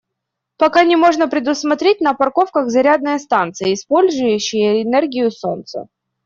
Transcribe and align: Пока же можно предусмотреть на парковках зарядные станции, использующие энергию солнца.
Пока 0.57 0.83
же 0.89 0.97
можно 0.97 1.27
предусмотреть 1.27 2.01
на 2.01 2.15
парковках 2.15 2.71
зарядные 2.71 3.19
станции, 3.19 3.71
использующие 3.71 4.81
энергию 4.81 5.29
солнца. 5.29 5.89